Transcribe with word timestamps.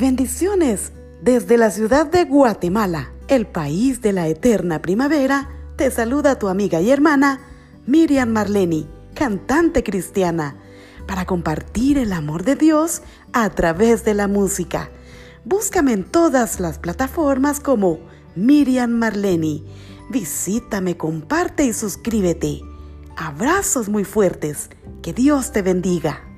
Bendiciones 0.00 0.92
desde 1.20 1.58
la 1.58 1.70
ciudad 1.70 2.06
de 2.06 2.24
Guatemala, 2.24 3.12
el 3.28 3.46
país 3.46 4.00
de 4.00 4.14
la 4.14 4.28
eterna 4.28 4.80
primavera. 4.80 5.50
Te 5.76 5.90
saluda 5.90 6.38
tu 6.38 6.48
amiga 6.48 6.80
y 6.80 6.90
hermana 6.90 7.40
Miriam 7.84 8.30
Marleni, 8.30 8.88
cantante 9.12 9.84
cristiana, 9.84 10.56
para 11.06 11.26
compartir 11.26 11.98
el 11.98 12.14
amor 12.14 12.44
de 12.44 12.56
Dios 12.56 13.02
a 13.34 13.50
través 13.50 14.02
de 14.02 14.14
la 14.14 14.26
música. 14.26 14.90
Búscame 15.44 15.92
en 15.92 16.04
todas 16.04 16.60
las 16.60 16.78
plataformas 16.78 17.60
como 17.60 17.98
Miriam 18.34 18.92
Marleni. 18.92 19.66
Visítame, 20.08 20.96
comparte 20.96 21.66
y 21.66 21.74
suscríbete. 21.74 22.62
Abrazos 23.18 23.90
muy 23.90 24.04
fuertes. 24.04 24.70
Que 25.02 25.12
Dios 25.12 25.52
te 25.52 25.60
bendiga. 25.60 26.29